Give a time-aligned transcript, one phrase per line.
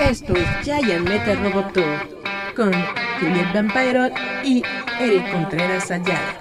[0.00, 1.82] Esto es Giant Metal Roboto
[2.54, 2.72] con
[3.20, 4.08] Juliet Vampiro
[4.44, 4.62] y
[5.00, 6.34] Eric Contreras Ayala.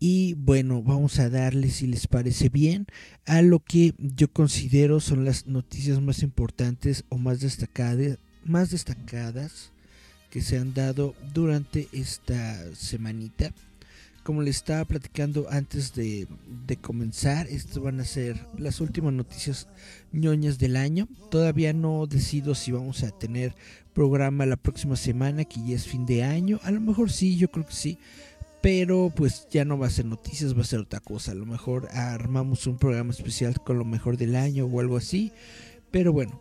[0.00, 2.88] y bueno, vamos a darle si les parece bien
[3.24, 9.71] a lo que yo considero son las noticias más importantes o más destacadas, más destacadas
[10.32, 13.52] que se han dado durante esta semanita.
[14.22, 16.26] Como les estaba platicando antes de,
[16.80, 19.68] comenzar, estas van a ser las últimas noticias
[20.10, 21.06] ñoñas del año.
[21.30, 23.54] Todavía no decido si vamos a tener
[23.92, 26.60] programa la próxima semana, que ya es fin de año.
[26.62, 27.98] A lo mejor sí, yo creo que sí.
[28.62, 31.32] Pero pues ya no va a ser noticias, va a ser otra cosa.
[31.32, 35.30] A lo mejor armamos un programa especial con lo mejor del año o algo así.
[35.90, 36.40] Pero bueno,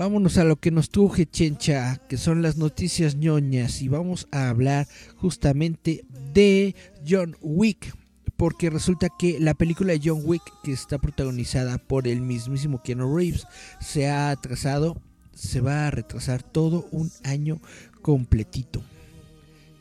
[0.00, 3.82] Vámonos a lo que nos truje, chencha, que son las noticias ñoñas.
[3.82, 6.74] Y vamos a hablar justamente de
[7.06, 7.94] John Wick.
[8.38, 13.14] Porque resulta que la película de John Wick, que está protagonizada por el mismísimo Keanu
[13.14, 13.46] Reeves,
[13.78, 14.96] se ha atrasado,
[15.34, 17.60] se va a retrasar todo un año
[18.00, 18.82] completito.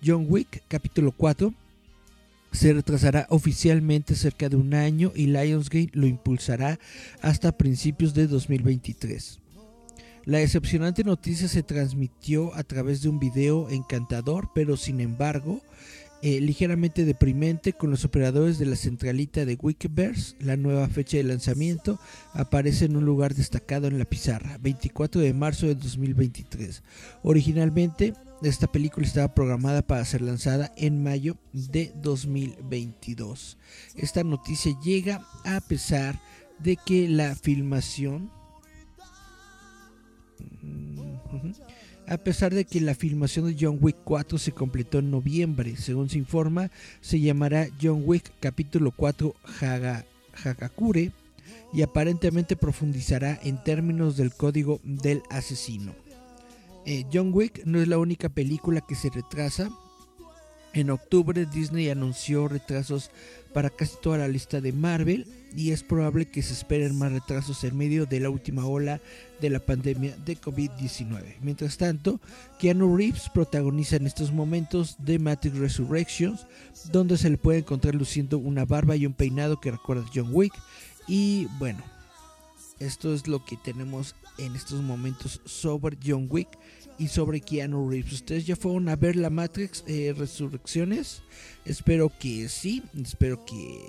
[0.06, 1.53] John Wick, capítulo 4,
[2.51, 6.78] se retrasará oficialmente cerca de un año y Lionsgate lo impulsará
[7.22, 9.40] hasta principios de 2023.
[10.25, 15.62] La decepcionante noticia se transmitió a través de un video encantador, pero sin embargo,
[16.22, 20.35] eh, ligeramente deprimente con los operadores de la centralita de Wikiverse.
[20.41, 21.97] La nueva fecha de lanzamiento
[22.34, 26.84] aparece en un lugar destacado en la pizarra, 24 de marzo de 2023.
[27.24, 33.57] Originalmente, esta película estaba programada para ser lanzada en mayo de 2022.
[33.96, 36.19] Esta noticia llega a pesar
[36.59, 38.30] de que la filmación
[42.09, 46.09] a pesar de que la filmación de John Wick 4 se completó en noviembre, según
[46.09, 46.71] se informa,
[47.01, 50.06] se llamará John Wick capítulo 4 Haga,
[50.44, 51.11] Hagakure
[51.71, 55.94] y aparentemente profundizará en términos del código del asesino.
[56.88, 59.69] Eh, John Wick no es la única película que se retrasa.
[60.74, 63.10] En octubre Disney anunció retrasos
[63.54, 65.25] para casi toda la lista de Marvel
[65.56, 69.01] y es probable que se esperen más retrasos en medio de la última ola
[69.42, 71.38] de la pandemia de COVID-19.
[71.42, 72.19] Mientras tanto,
[72.60, 76.45] Keanu Reeves protagoniza en estos momentos The Matrix Resurrections,
[76.92, 80.30] donde se le puede encontrar luciendo una barba y un peinado que recuerda a John
[80.31, 80.54] Wick.
[81.07, 81.83] Y bueno,
[82.79, 86.47] esto es lo que tenemos en estos momentos sobre John Wick
[86.97, 88.13] y sobre Keanu Reeves.
[88.13, 91.21] ¿Ustedes ya fueron a ver la Matrix eh, Resurrecciones?
[91.65, 93.79] Espero que sí, espero que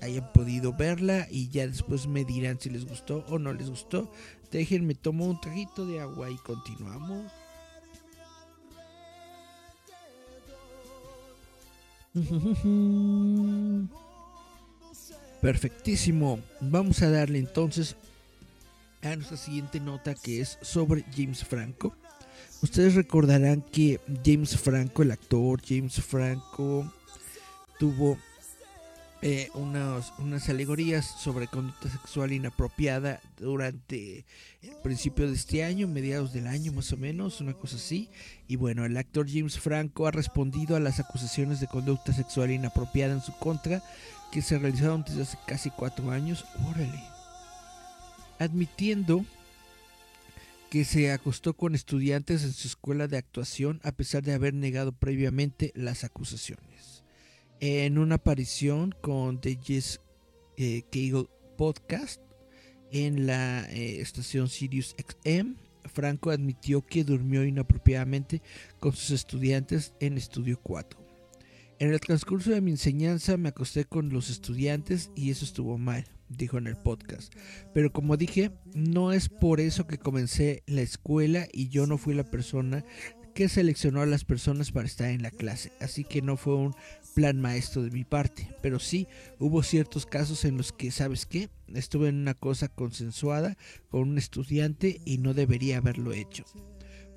[0.00, 4.10] hayan podido verla y ya después me dirán si les gustó o no les gustó.
[4.50, 7.32] Déjenme tomo un trajito de agua y continuamos.
[15.40, 16.40] Perfectísimo.
[16.60, 17.96] Vamos a darle entonces
[19.02, 21.94] a nuestra siguiente nota que es sobre James Franco.
[22.62, 26.90] Ustedes recordarán que James Franco, el actor James Franco,
[27.78, 28.18] tuvo
[29.22, 34.24] eh, unas alegorías sobre conducta sexual inapropiada durante
[34.62, 38.10] el principio de este año, mediados del año más o menos, una cosa así.
[38.46, 43.14] Y bueno, el actor James Franco ha respondido a las acusaciones de conducta sexual inapropiada
[43.14, 43.82] en su contra
[44.30, 46.44] que se realizaron desde hace casi cuatro años.
[46.68, 47.02] Órale.
[48.38, 49.24] Admitiendo
[50.70, 54.92] que se acostó con estudiantes en su escuela de actuación a pesar de haber negado
[54.92, 57.04] previamente las acusaciones
[57.60, 60.00] en una aparición con The Jess
[60.56, 60.82] eh,
[61.56, 62.20] Podcast
[62.90, 65.54] en la eh, estación Sirius XM.
[65.84, 68.42] Franco admitió que durmió inapropiadamente
[68.80, 71.05] con sus estudiantes en Estudio 4.
[71.78, 76.06] En el transcurso de mi enseñanza me acosté con los estudiantes y eso estuvo mal,
[76.30, 77.34] dijo en el podcast.
[77.74, 82.14] Pero como dije, no es por eso que comencé la escuela y yo no fui
[82.14, 82.82] la persona
[83.34, 86.74] que seleccionó a las personas para estar en la clase, así que no fue un
[87.14, 89.06] plan maestro de mi parte, pero sí
[89.38, 91.50] hubo ciertos casos en los que, ¿sabes qué?
[91.74, 93.58] Estuve en una cosa consensuada
[93.90, 96.44] con un estudiante y no debería haberlo hecho.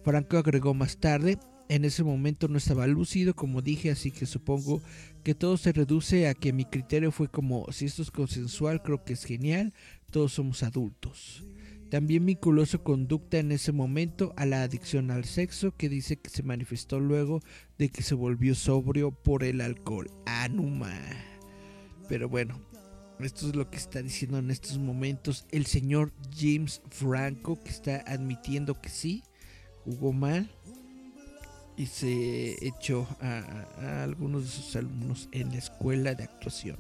[0.04, 1.38] Franco agregó más tarde,
[1.70, 4.82] en ese momento no estaba lúcido, como dije, así que supongo
[5.24, 9.06] que todo se reduce a que mi criterio fue como, si esto es consensual, creo
[9.06, 9.74] que es genial,
[10.12, 11.46] todos somos adultos.
[11.90, 16.30] También vinculó su conducta en ese momento a la adicción al sexo que dice que
[16.30, 17.40] se manifestó luego
[17.78, 20.10] de que se volvió sobrio por el alcohol.
[20.26, 21.00] Anuma.
[22.08, 22.60] Pero bueno,
[23.20, 28.04] esto es lo que está diciendo en estos momentos el señor James Franco que está
[28.08, 29.24] admitiendo que sí,
[29.84, 30.52] jugó mal
[31.80, 36.78] y se echó a, algunos de sus alumnos en la escuela de actuación.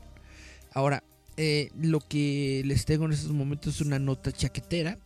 [0.73, 1.03] Ahora,
[1.37, 4.99] eh, lo que les tengo en estos momentos es una nota chaquetera.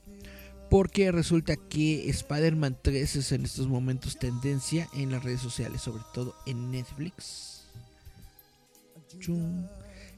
[0.72, 6.01] Porque resulta que Spider-Man 3 es en estos momentos tendencia en las redes sociales, sobre
[6.16, 7.66] todo en Netflix.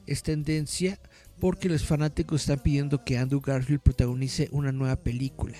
[0.06, 0.98] Es tendencia
[1.38, 5.58] porque los fanáticos están pidiendo que Andrew Garfield protagonice una nueva película.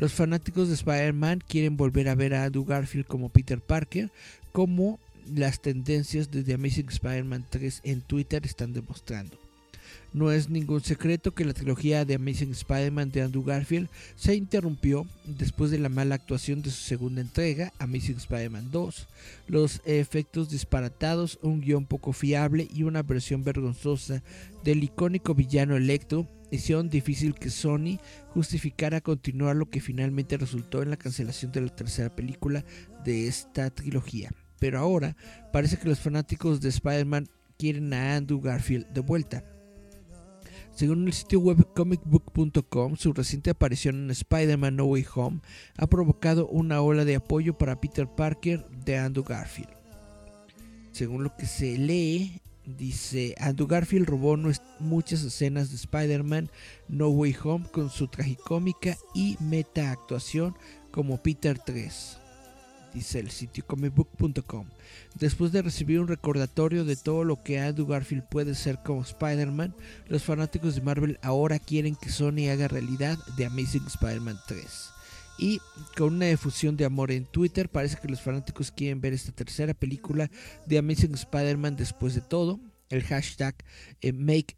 [0.00, 4.10] Los fanáticos de Spider-Man quieren volver a ver a Andrew Garfield como Peter Parker,
[4.50, 4.98] como
[5.30, 9.36] las tendencias de The Amazing Spider-Man 3 en Twitter están demostrando.
[10.12, 15.06] No es ningún secreto que la trilogía de Amazing Spider-Man de Andrew Garfield se interrumpió
[15.24, 19.06] después de la mala actuación de su segunda entrega, Amazing Spider-Man 2,
[19.46, 24.22] los efectos disparatados, un guion poco fiable y una versión vergonzosa
[24.64, 27.98] del icónico villano Electro hicieron difícil que Sony
[28.34, 32.64] justificara continuar lo que finalmente resultó en la cancelación de la tercera película
[33.04, 34.32] de esta trilogía.
[34.58, 35.16] Pero ahora
[35.52, 39.44] parece que los fanáticos de Spider-Man quieren a Andrew Garfield de vuelta.
[40.80, 45.40] Según el sitio web comicbook.com, su reciente aparición en Spider-Man No Way Home
[45.76, 49.68] ha provocado una ola de apoyo para Peter Parker de Andrew Garfield.
[50.92, 54.38] Según lo que se lee, dice Andrew Garfield robó
[54.78, 56.50] muchas escenas de Spider-Man
[56.88, 60.56] No Way Home con su tragicómica y meta actuación
[60.92, 62.19] como Peter 3
[62.92, 64.66] dice el sitio comicbook.com.
[65.14, 69.74] Después de recibir un recordatorio de todo lo que Andrew Garfield puede ser como Spider-Man,
[70.08, 74.90] los fanáticos de Marvel ahora quieren que Sony haga realidad The Amazing Spider-Man 3.
[75.38, 75.60] Y
[75.96, 79.72] con una difusión de amor en Twitter, parece que los fanáticos quieren ver esta tercera
[79.72, 80.30] película
[80.66, 82.60] de Amazing Spider-Man después de todo.
[82.90, 83.54] El hashtag
[84.02, 84.56] eh, Make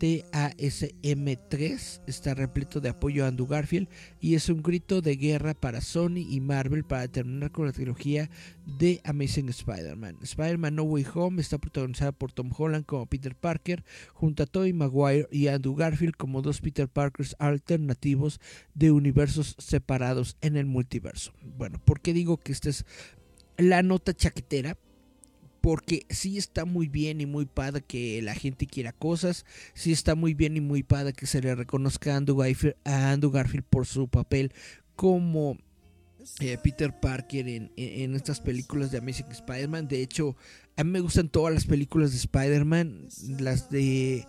[0.00, 3.86] TASM3 está repleto de apoyo a Andrew Garfield
[4.18, 8.30] y es un grito de guerra para Sony y Marvel para terminar con la trilogía
[8.78, 10.16] de Amazing Spider-Man.
[10.22, 14.72] Spider-Man No Way Home está protagonizada por Tom Holland como Peter Parker, junto a Tobey
[14.72, 18.40] Maguire y Andrew Garfield como dos Peter Parkers alternativos
[18.72, 21.34] de universos separados en el multiverso.
[21.58, 22.86] Bueno, ¿por qué digo que esta es
[23.58, 24.78] la nota chaquetera?
[25.60, 30.14] Porque sí está muy bien y muy padre que la gente quiera cosas, sí está
[30.14, 34.52] muy bien y muy padre que se le reconozca a Andrew Garfield, por su papel
[34.96, 35.58] como
[36.40, 39.88] eh, Peter Parker en, estas películas de Amazing Spider-Man.
[39.88, 40.36] De hecho,
[40.76, 44.26] a mí me gustan todas las películas de Spider-Man, las de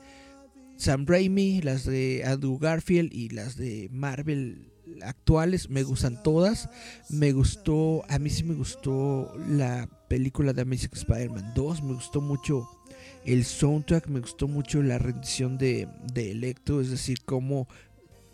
[0.77, 4.70] Sam Raimi, las de Andrew Garfield y las de Marvel
[5.03, 6.69] actuales, me gustan todas.
[7.09, 12.21] Me gustó, a mí sí me gustó la película de Amazing Spider-Man 2, me gustó
[12.21, 12.67] mucho
[13.25, 17.67] el soundtrack, me gustó mucho la rendición de, de Electro, es decir, cómo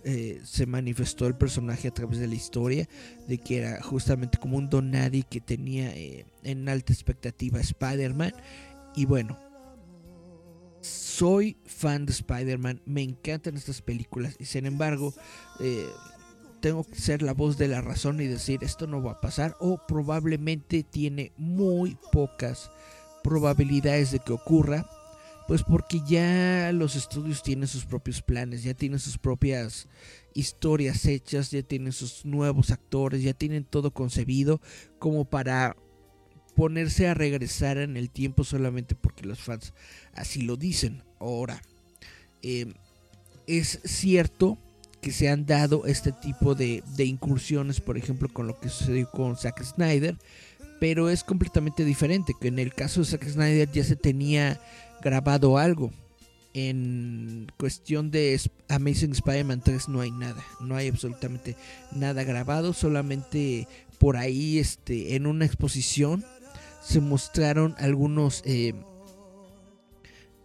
[0.04, 2.88] eh, se manifestó el personaje a través de la historia,
[3.28, 8.32] de que era justamente como un don nadie que tenía eh, en alta expectativa Spider-Man.
[8.96, 9.38] Y bueno,
[10.80, 15.14] soy fan de Spider-Man, me encantan estas películas y sin embargo
[15.60, 15.90] eh,
[16.62, 19.56] tengo que ser la voz de la razón y decir esto no va a pasar
[19.60, 22.72] o probablemente tiene muy pocas
[23.24, 24.90] probabilidades de que ocurra
[25.48, 29.88] pues porque ya los estudios tienen sus propios planes, ya tienen sus propias
[30.34, 34.60] historias hechas, ya tienen sus nuevos actores, ya tienen todo concebido
[35.00, 35.78] como para
[36.54, 39.74] ponerse a regresar en el tiempo solamente porque los fans
[40.14, 41.02] así lo dicen.
[41.18, 41.62] Ahora,
[42.42, 42.74] em,
[43.48, 44.58] es cierto
[45.08, 49.38] que se han dado este tipo de, incursiones, por ejemplo, con lo que sucedió con
[49.38, 50.18] Zack Snyder,
[50.82, 54.60] pero es completamente diferente, que en el caso de Zack Snyder ya se tenía
[55.02, 55.94] grabado algo.
[56.54, 58.38] En cuestión de
[58.68, 61.56] Amazing Spider-Man 3 no hay nada, no hay absolutamente
[61.94, 63.66] nada grabado, solamente
[64.00, 66.26] por ahí este, en una exposición
[66.84, 68.74] se mostraron algunos eh,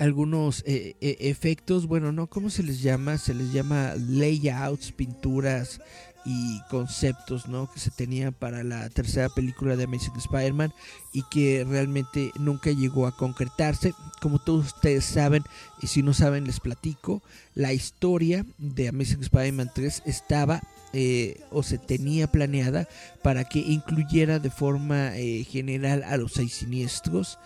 [0.02, 3.18] algunos eh, e, efectos, bueno, no, ¿cómo se les llama?
[3.18, 5.80] Se les llama layouts, pinturas
[6.24, 7.70] y conceptos, ¿no?
[7.72, 10.72] Que se tenían para la tercera película de Amazing Spider-Man
[11.12, 13.94] y que realmente nunca llegó a concretarse.
[14.20, 15.44] Como todos ustedes saben,
[15.80, 17.22] y si no saben les platico,
[17.54, 22.88] la historia de Amazing Spider-Man 3 estaba eh, o se tenía planeada
[23.22, 27.38] para que incluyera de forma eh, general a los seis siniestros.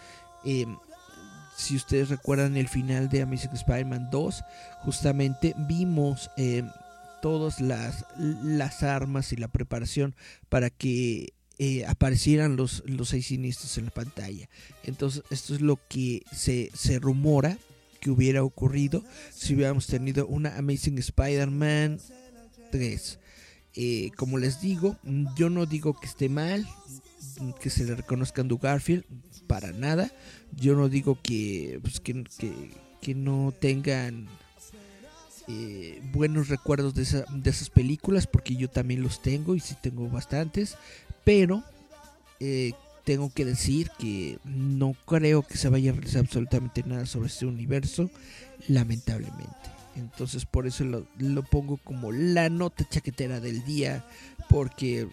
[0.45, 0.77] Em,
[1.57, 4.45] si ustedes recuerdan el final de Amazing Spider-Man 2,
[4.81, 6.69] justamente vimos em,
[7.23, 10.15] todas las, las armas y la preparación
[10.49, 14.49] para que eh, aparecieran los, los seis siniestros en la pantalla.
[14.85, 17.57] Entonces, esto es lo que se, se rumora
[18.01, 21.99] que hubiera ocurrido si hubiéramos tenido una Amazing Spider-Man
[22.71, 23.19] 3.
[23.75, 24.97] Eh, como les digo,
[25.37, 26.67] yo no digo que esté mal
[27.61, 29.05] que se le reconozca a Garfield,
[29.47, 30.11] para nada.
[30.55, 32.25] Yo no digo que, pues, que,
[33.01, 34.27] que, no tengan
[35.49, 40.09] eh, buenos recuerdos de, de, esas películas, porque yo también los tengo y sí tengo
[40.09, 40.77] bastantes,
[41.25, 41.63] pero
[42.41, 42.73] eh,
[43.05, 47.47] tengo que decir que no creo que se vaya a realizar absolutamente nada sobre este
[47.47, 48.11] universo,
[48.69, 49.77] lamentablemente.
[49.97, 54.05] Entonces por eso lo, pongo como la nota chaquetera del día.
[54.49, 55.09] Porque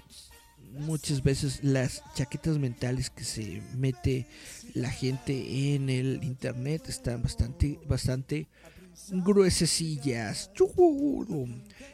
[0.73, 4.27] muchas veces las chaquetas mentales que se mete
[4.73, 8.47] la gente en el internet están bastante, bastante
[9.11, 10.51] gruesecillas.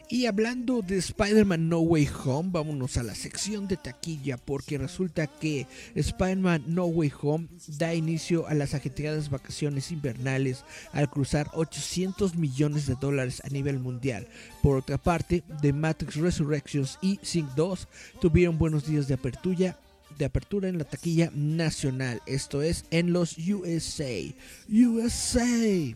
[0.10, 5.28] Y hablando de Spider-Man No Way Home, vámonos a la sección de taquilla porque resulta
[5.28, 10.64] que Spider-Man No Way Home da inicio a las ajetreadas vacaciones invernales
[10.94, 14.28] al cruzar 800 millones de dólares a nivel mundial.
[14.64, 17.88] Por otra parte, The Matrix Resurrections y Sync 2
[18.20, 19.80] tuvieron buenos días de apertura
[20.18, 24.34] de apertura en la taquilla nacional, esto es en los USA.
[24.68, 25.96] USA.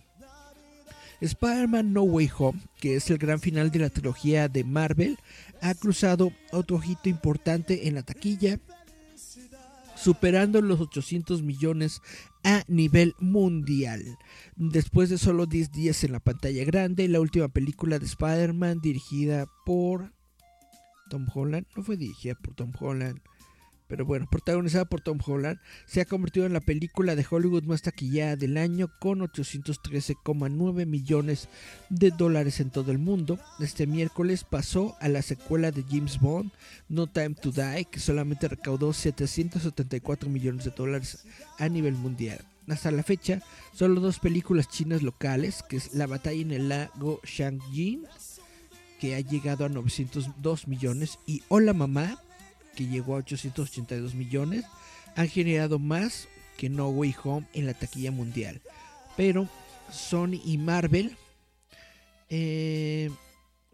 [1.25, 5.18] Spider-Man No Way Home, que es el gran final de la trilogía de Marvel,
[5.62, 8.60] ha cruzado otro hito importante en la taquilla,
[9.96, 12.01] superando los 800 millones
[12.44, 14.18] a nivel mundial.
[14.58, 19.46] Después de solo 10 días en la pantalla grande, la última película de Spider-Man dirigida
[19.65, 20.12] por
[21.10, 23.22] Tom Holland, no fue dirigida por Tom Holland,
[23.88, 27.82] pero bueno, protagonizada por Tom Holland, se ha convertido en la película de Hollywood más
[27.82, 31.50] taquillada del año con 813,9 millones
[31.90, 33.40] de dólares en todo el mundo.
[33.60, 36.52] Este miércoles pasó a la secuela de James Bond,
[36.90, 41.25] No Time to Die, que solamente recaudó 774 millones de dólares
[41.60, 42.40] a nivel mundial.
[42.68, 43.42] Hasta la fecha,
[43.74, 48.06] solo dos películas chinas locales, que es La batalla en el lago Shangjin,
[49.00, 52.18] que ha llegado a 902 millones, y Hola Mamá,
[52.75, 54.65] que llegó a 882 millones,
[55.15, 56.27] han generado más
[56.58, 58.62] que No Way Home en la taquilla mundial.
[59.15, 59.48] Pero
[59.92, 61.15] Sony y Marvel
[62.30, 63.12] eh,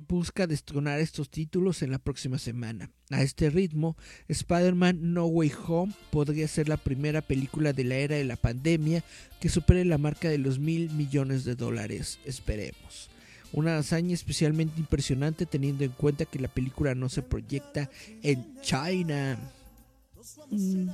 [0.07, 2.91] busca destronar estos títulos en la próxima semana.
[3.09, 8.15] A este ritmo, Spider-Man No Way Home podría ser la primera película de la era
[8.15, 9.03] de la pandemia
[9.39, 12.19] que supere la marca de los mil millones de dólares.
[12.25, 13.09] Esperemos.
[13.51, 17.89] Una hazaña especialmente impresionante teniendo en cuenta que la película no se proyecta
[18.21, 19.39] en China.
[20.51, 20.89] Mm.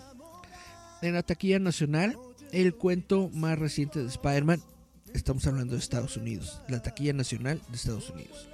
[1.01, 2.17] En la taquilla nacional,
[2.51, 4.61] el cuento más reciente de Spider-Man,
[5.13, 8.47] estamos hablando de Estados Unidos, la taquilla nacional de Estados Unidos.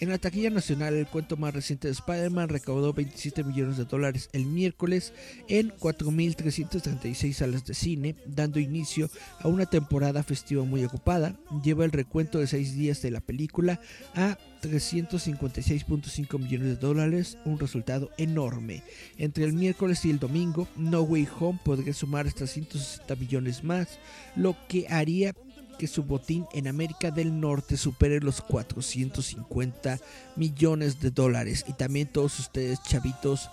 [0.00, 4.28] En la taquilla nacional, el cuento más reciente de Spider-Man recaudó 27 millones de dólares
[4.32, 5.12] el miércoles
[5.48, 11.34] en 4.336 salas de cine, dando inicio a una temporada festiva muy ocupada.
[11.64, 13.80] Lleva el recuento de seis días de la película
[14.14, 18.84] a 356.5 millones de dólares, un resultado enorme.
[19.16, 23.98] Entre el miércoles y el domingo, No Way Home podría sumar hasta 160 millones más,
[24.36, 25.34] lo que haría
[25.78, 29.98] que su botín en América del Norte supere los 450
[30.36, 31.64] millones de dólares.
[31.68, 33.48] Y también todos ustedes, chavitos,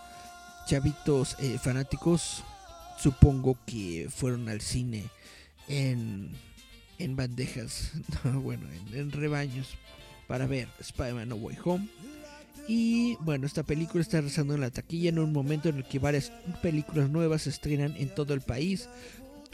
[0.68, 2.44] chavitos eh, fanáticos,
[2.98, 5.04] supongo que fueron al cine
[5.68, 6.32] en,
[6.98, 7.92] en bandejas,
[8.24, 9.78] bueno, en, en rebaños
[10.28, 11.88] para ver Spider-Man No Way Home.
[12.68, 16.00] Y bueno, esta película está rezando en la taquilla en un momento en el que
[16.00, 16.32] varias
[16.64, 18.90] películas nuevas se estrenan en todo el país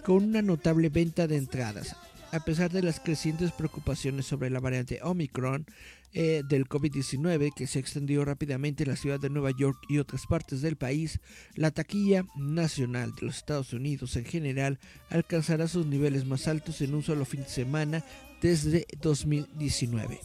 [0.06, 1.96] con una notable venta de entradas
[2.32, 5.66] a pesar de las crecientes preocupaciones sobre la variante Omicron
[6.14, 10.26] eh, del COVID-19 que se extendió rápidamente en la ciudad de Nueva York y otras
[10.28, 11.20] partes del país,
[11.56, 16.96] la taquilla nacional de los Estados Unidos en general alcanzará sus niveles más altos en
[16.96, 18.04] un solo fin de semana
[18.42, 20.20] desde 2019.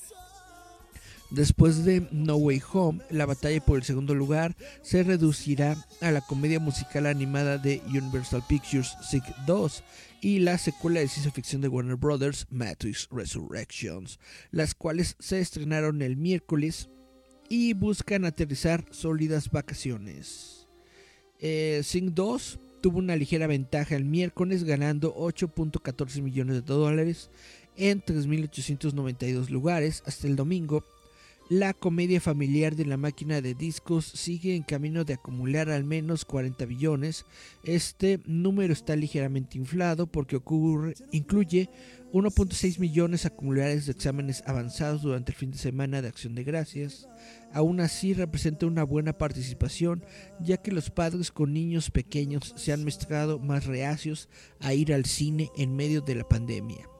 [1.30, 6.20] Después de No Way Home, la batalla por el segundo lugar se reducirá a la
[6.20, 9.82] comedia musical animada de Universal Pictures Sick 2
[10.20, 14.20] y la secuela de ciencia ficción de Warner Brothers, Matrix Resurrections,
[14.52, 16.88] las cuales se estrenaron el miércoles
[17.48, 20.68] y buscan aterrizar sólidas vacaciones.
[21.40, 27.30] Eh, Sing 2 tuvo una ligera ventaja el miércoles ganando 8.14 millones de dólares
[27.76, 30.84] en 3.892 lugares hasta el domingo
[31.48, 36.24] la comedia familiar de la máquina de discos sigue en camino de acumular al menos
[36.24, 37.24] 40 billones.
[37.62, 41.70] Este número está ligeramente inflado porque ocurre, incluye
[42.12, 47.08] 1.6 millones acumulares de exámenes avanzados durante el fin de semana de Acción de Gracias.
[47.52, 50.04] Aún así representa una buena participación
[50.40, 54.28] ya que los padres con niños pequeños se han mostrado más reacios
[54.60, 56.95] a ir al cine en medio de la pandemia.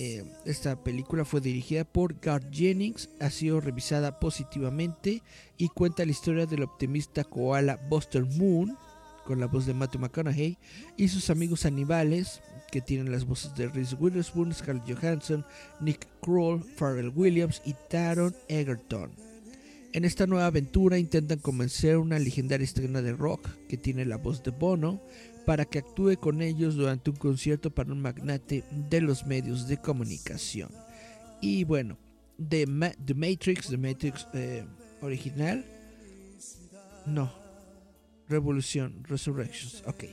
[0.00, 5.24] Eh, esta película fue dirigida por Garth Jennings, ha sido revisada positivamente
[5.56, 8.78] y cuenta la historia del optimista koala Buster Moon,
[9.24, 10.56] con la voz de Matthew McConaughey,
[10.96, 15.44] y sus amigos animales, que tienen las voces de Reese Witherspoon, Scarlett Johansson,
[15.80, 19.10] Nick Kroll, Pharrell Williams y Taron Egerton.
[19.94, 24.16] En esta nueva aventura intentan convencer a una legendaria estrella de rock que tiene la
[24.16, 25.00] voz de Bono
[25.48, 29.78] para que actúe con ellos durante un concierto para un magnate de los medios de
[29.78, 30.68] comunicación.
[31.40, 31.96] Y bueno,
[32.50, 34.66] The, Matrix, The Matrix eh,
[35.00, 35.64] original,
[37.06, 37.32] no,
[38.28, 40.04] Revolución, Resurrections, ok.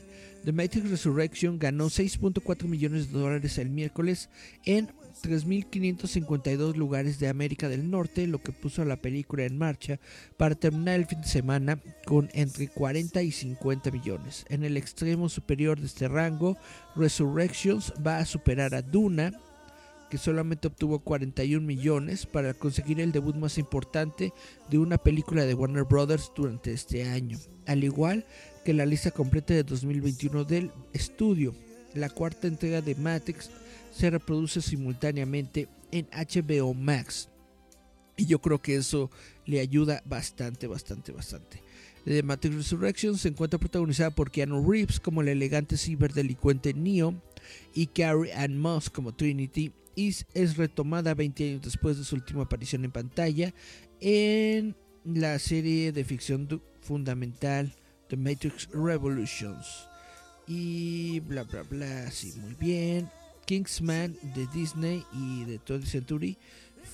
[0.46, 4.30] The Matrix Resurrection ganó 6.4 millones de dólares el miércoles
[4.64, 4.90] en
[5.22, 9.98] 3.552 lugares de América del Norte, lo que puso a la película en marcha
[10.36, 14.44] para terminar el fin de semana con entre 40 y 50 millones.
[14.48, 16.56] En el extremo superior de este rango,
[16.94, 19.32] Resurrections va a superar a Duna,
[20.10, 24.32] que solamente obtuvo 41 millones para conseguir el debut más importante
[24.70, 28.24] de una película de Warner Brothers durante este año, al igual
[28.64, 31.54] que la lista completa de 2021 del estudio.
[31.94, 33.48] La cuarta entrega de Matrix
[33.96, 37.30] se reproduce simultáneamente en HBO Max.
[38.16, 39.10] Y yo creo que eso
[39.46, 41.62] le ayuda bastante, bastante, bastante.
[42.04, 47.20] The Matrix Resurrection se encuentra protagonizada por Keanu Reeves como el elegante ciberdelincuente Neo
[47.74, 52.42] y Carrie Ann Moss como Trinity y es retomada 20 años después de su última
[52.42, 53.54] aparición en pantalla
[54.00, 57.74] en la serie de ficción fundamental
[58.08, 59.88] The Matrix Revolutions.
[60.46, 63.08] Y bla bla bla, sí, muy bien.
[63.46, 66.36] Kingsman de Disney y de 20th Century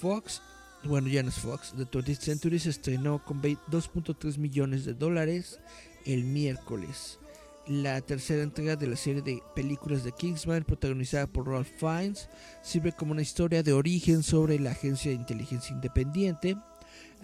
[0.00, 0.42] Fox,
[0.84, 5.58] bueno ya no es Fox, de 20th Century se estrenó con 2.3 millones de dólares
[6.04, 7.18] el miércoles.
[7.66, 12.28] La tercera entrega de la serie de películas de Kingsman, protagonizada por Ralph Fiennes,
[12.60, 16.56] sirve como una historia de origen sobre la agencia de inteligencia independiente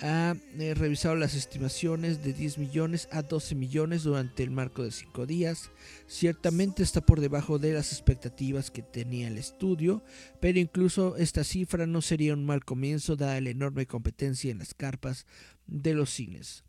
[0.01, 4.91] ha eh, revisado las estimaciones de 10 millones a 12 millones durante el marco de
[4.91, 5.71] 5 días.
[6.07, 10.03] Ciertamente está por debajo de las expectativas que tenía el estudio,
[10.41, 14.75] pero incluso esta cifra no sería un mal comienzo dada la enorme competencia en las
[14.75, 15.27] carpas
[15.67, 16.65] de los cines.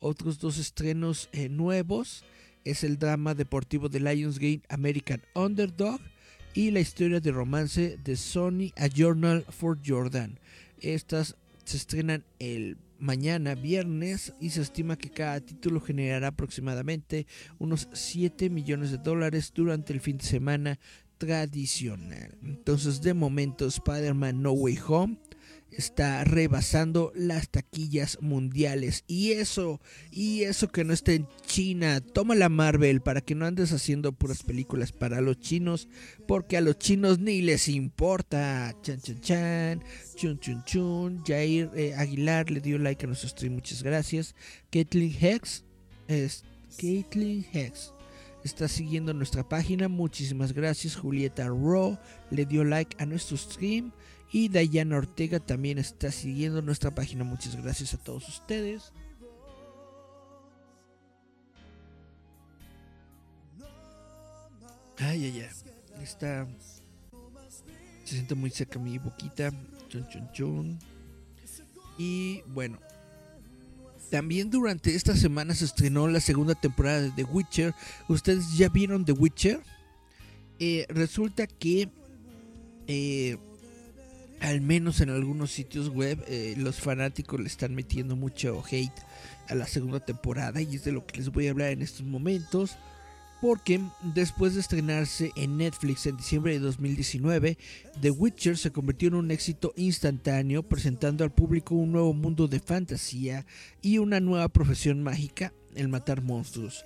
[0.00, 2.24] Otros dos estrenos eh, nuevos
[2.64, 6.00] es el drama deportivo de Lionsgate American Underdog
[6.54, 10.38] y la historia de romance de Sony A Journal for Jordan.
[10.80, 11.36] Estas
[11.68, 17.26] se estrenan el mañana viernes y se estima que cada título generará aproximadamente
[17.58, 20.78] unos 7 millones de dólares durante el fin de semana
[21.18, 22.38] tradicional.
[22.42, 25.18] Entonces de momento Spider-Man No Way Home
[25.70, 29.04] está rebasando las taquillas mundiales.
[29.06, 32.00] Y eso, y eso que no está en China.
[32.00, 35.88] Toma la Marvel para que no andes haciendo puras películas para los chinos,
[36.26, 38.74] porque a los chinos ni les importa.
[38.82, 39.84] Chan, chan, chan.
[40.16, 41.22] Chun, chun, chun.
[41.26, 44.34] Jair eh, Aguilar le dio like a nuestro stream, muchas gracias.
[44.70, 45.64] Caitlin Hex,
[46.08, 46.44] es
[46.78, 47.92] Caitlin Hex
[48.48, 49.88] está siguiendo nuestra página.
[49.88, 50.96] Muchísimas gracias.
[50.96, 51.98] Julieta Ro
[52.30, 53.92] le dio like a nuestro stream.
[54.30, 57.24] Y Dayana Ortega también está siguiendo nuestra página.
[57.24, 58.92] Muchas gracias a todos ustedes.
[64.98, 66.02] Ay, ay, ay.
[66.02, 66.46] Está.
[68.04, 69.52] Se siente muy seca mi boquita.
[69.88, 70.78] Chun, chun, chun.
[71.96, 72.78] Y bueno,
[74.10, 77.74] también durante esta semana se estrenó la segunda temporada de The Witcher.
[78.08, 79.62] ¿Ustedes ya vieron The Witcher?
[80.58, 81.90] Eh, resulta que,
[82.86, 83.36] eh,
[84.40, 88.92] al menos en algunos sitios web, eh, los fanáticos le están metiendo mucho hate
[89.48, 92.06] a la segunda temporada y es de lo que les voy a hablar en estos
[92.06, 92.76] momentos
[93.40, 97.56] porque después de estrenarse en Netflix en diciembre de 2019,
[98.00, 102.60] The Witcher se convirtió en un éxito instantáneo, presentando al público un nuevo mundo de
[102.60, 103.46] fantasía
[103.80, 106.84] y una nueva profesión mágica, el matar monstruos.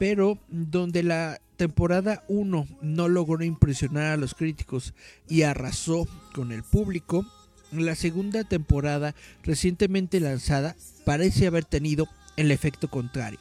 [0.00, 4.94] Pero donde la temporada 1 no logró impresionar a los críticos
[5.28, 7.26] y arrasó con el público,
[7.70, 13.38] la segunda temporada recientemente lanzada parece haber tenido el efecto contrario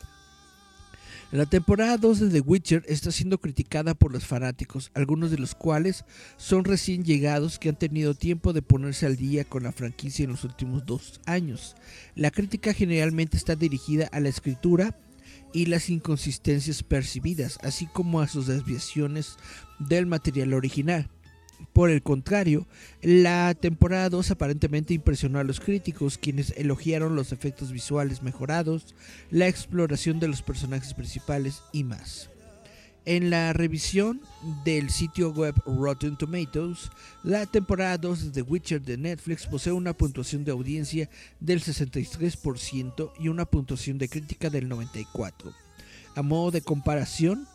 [1.31, 5.53] la temporada 2 de The Witcher está siendo criticada por los fanáticos, algunos de los
[5.53, 6.03] cuales
[6.37, 10.31] son recién llegados que han tenido tiempo de ponerse al día con la franquicia en
[10.31, 11.75] los últimos dos años.
[12.15, 14.95] La crítica generalmente está dirigida a la escritura
[15.53, 19.37] y las inconsistencias percibidas, así como a sus desviaciones
[19.79, 21.09] del material original.
[21.73, 22.67] Por el contrario,
[23.01, 28.95] la temporada 2 aparentemente impresionó a los críticos, quienes elogiaron los efectos visuales mejorados,
[29.29, 32.29] la exploración de los personajes principales y más.
[33.09, 34.21] En la revisión
[34.63, 36.91] del sitio web Rotten Tomatoes,
[37.23, 43.11] la temporada 2 de The Witcher de Netflix posee una puntuación de audiencia del 63%
[43.19, 45.33] y una puntuación de crítica del 94%.
[46.13, 47.47] A modo de comparación,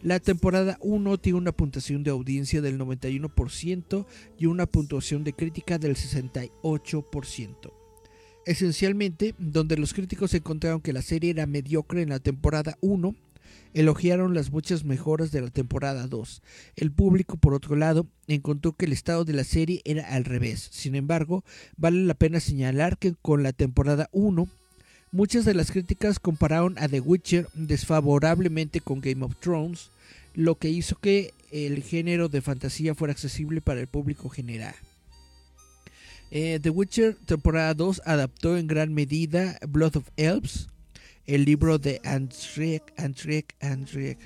[0.00, 4.06] la temporada 1 tiene una puntuación de audiencia del 91%
[4.38, 7.72] y una puntuación de crítica del 68%.
[8.46, 13.16] Esencialmente, donde los críticos encontraron que la serie era mediocre en la temporada 1,
[13.74, 16.42] elogiaron las muchas mejoras de la temporada 2.
[16.76, 20.68] El público, por otro lado, encontró que el estado de la serie era al revés.
[20.72, 21.44] Sin embargo,
[21.76, 24.48] vale la pena señalar que con la temporada 1
[25.12, 29.90] Muchas de las críticas compararon a The Witcher desfavorablemente con Game of Thrones,
[30.34, 34.74] lo que hizo que el género de fantasía fuera accesible para el público general.
[36.30, 40.68] Eh, The Witcher temporada 2 adaptó en gran medida Blood of Elves,
[41.34, 44.18] el libro de Andrzej, Andrzej, Andrzej,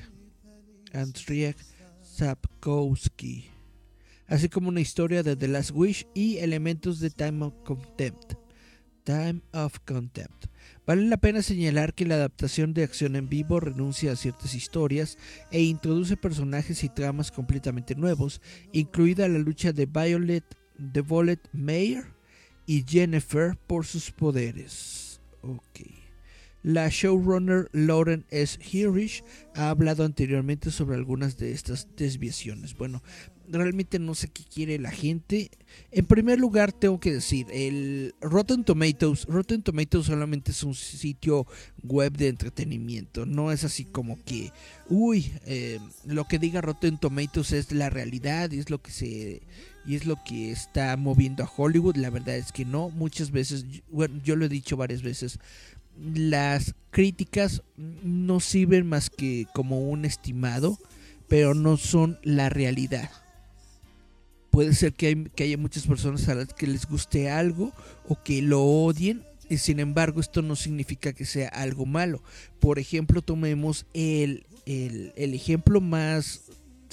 [0.95, 1.55] Andrzej
[2.01, 3.51] Sapkowski,
[4.27, 8.35] así como una historia de The Last Wish y elementos de Time of Contempt.
[9.05, 10.47] Time of Contempt.
[10.87, 15.19] Vale la pena señalar que la adaptación de acción en vivo renuncia a ciertas historias
[15.51, 18.40] e introduce personajes y tramas completamente nuevos,
[18.73, 20.45] incluida la lucha de Violet,
[20.79, 22.14] de Violet Mayer
[22.64, 25.21] y Jennifer por sus poderes.
[26.64, 28.59] La showrunner Lauren S.
[28.72, 29.22] Hirsch
[29.55, 32.74] ha hablado anteriormente sobre algunas de estas desviaciones.
[32.74, 33.03] Bueno,
[33.48, 35.50] realmente no sé qué quiere la gente.
[35.90, 41.46] En primer lugar, tengo que decir, el Rotten Tomatoes, Rotten Tomatoes solamente es un sitio
[41.83, 43.27] web de entretenimiento.
[43.27, 44.50] No es así como que,
[44.88, 49.42] uy, eh, lo que diga Rotten Tomatoes es la realidad y es lo que se
[49.87, 51.96] y es lo que está moviendo a Hollywood.
[51.96, 52.88] La verdad es que no.
[52.90, 55.38] Muchas veces, bueno, yo lo he dicho varias veces.
[56.02, 60.78] Las críticas no sirven más que como un estimado,
[61.28, 63.11] pero no son la realidad
[64.54, 67.72] puede ser que, haya muchas personas a las que les guste algo
[68.07, 69.24] o que lo odien.
[69.50, 72.22] Y sin embargo, esto no significa que sea algo malo.
[72.61, 76.43] Por ejemplo, tomemos el, ejemplo más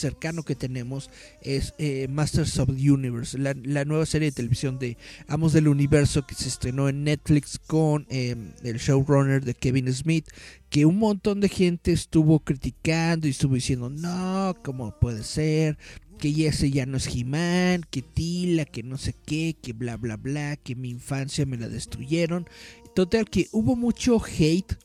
[0.01, 1.09] cercano que tenemos
[1.41, 6.25] es eh, Masters of the Universe, la, nueva serie de televisión de Amos del Universo
[6.25, 10.27] que se estrenó en Netflix con em, el showrunner de Kevin Smith,
[10.69, 15.77] que un montón de gente estuvo criticando y estuvo diciendo, no, ¿cómo puede ser?
[16.21, 20.17] que ese ya no es He-Man, que Tila, que no sé qué, que bla bla
[20.17, 22.47] bla, que mi infancia me la destruyeron.
[22.93, 24.77] Total que hubo mucho hate,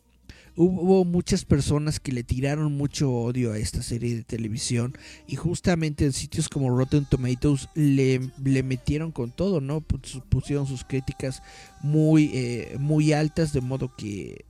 [0.57, 6.05] hubo muchas personas que le tiraron mucho odio a esta serie de televisión y justamente
[6.05, 8.31] en sitios como Rotten Tomatoes le,
[8.63, 9.81] metieron con todo, ¿no?
[9.81, 11.43] Pusieron sus críticas
[11.83, 14.45] muy, eh, muy altas de modo que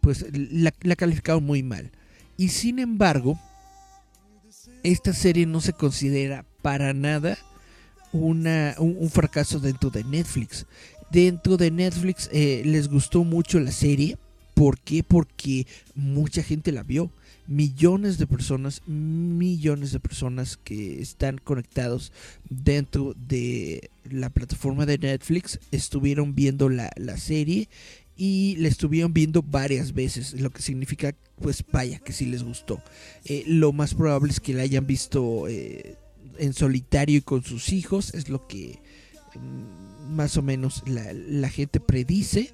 [0.00, 1.90] pues la, la calificaron muy mal.
[2.36, 3.38] Y sin embargo,
[4.82, 7.38] esta serie no se considera para nada
[8.12, 10.66] una, un, fracaso dentro de Netflix.
[11.10, 14.18] Dentro de Netflix eh, les gustó mucho la serie.
[14.54, 15.02] ¿Por qué?
[15.02, 17.10] Porque mucha gente la vio.
[17.46, 22.12] Millones de personas, millones de personas que están conectados
[22.48, 27.68] dentro de la plataforma de Netflix estuvieron viendo la, la serie
[28.16, 32.80] y la estuvieron viendo varias veces, lo que significa, pues vaya, que sí les gustó.
[33.24, 35.96] Eh, lo más probable es que la hayan visto eh,
[36.38, 38.78] en solitario y con sus hijos, es lo que
[39.34, 42.52] mm, más o menos la, gente predice,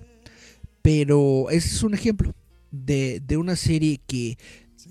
[0.83, 2.35] pero ese es un ejemplo
[2.71, 4.39] de, de una serie que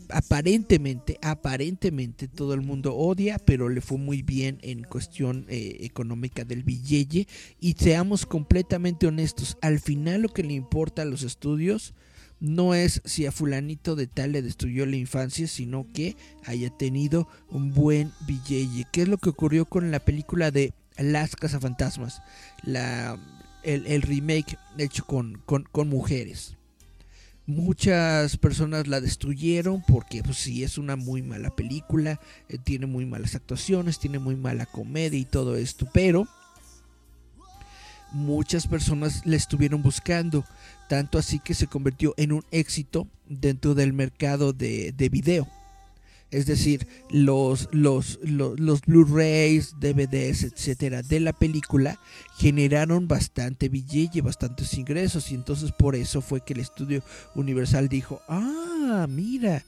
[0.10, 6.44] aparentemente, aparentemente todo el mundo odia, pero le fue muy bien en cuestión eh, económica
[6.44, 7.28] del billete.
[7.60, 11.94] Y seamos completamente honestos, al final lo que le importa a los estudios
[12.40, 17.28] no es si a fulanito de tal le destruyó la infancia, sino que haya tenido
[17.50, 18.88] un buen billete.
[18.92, 22.22] ¿Qué es lo que ocurrió con la película de Las Cazafantasmas?
[22.64, 23.20] La,
[23.64, 26.56] el, el remake hecho con, con, mujeres
[27.46, 33.08] Muchas personas la destruyeron porque pues sí es una muy mala película, eh, tiene muy
[33.08, 36.28] malas actuaciones, tiene muy mala comedia y todo esto, pero
[38.12, 40.46] muchas personas la estuvieron buscando,
[40.88, 45.48] tanto así que se convirtió en un éxito dentro del mercado de, de video.
[46.32, 52.00] Es decir, los, los, los, Blu-rays, DVDs, etcétera, de la película
[52.38, 55.32] generaron bastante billete, bastantes ingresos.
[55.32, 59.66] Y entonces por eso fue que el estudio Universal dijo: Ah, mira,